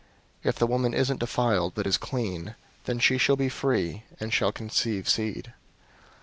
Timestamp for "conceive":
4.51-5.07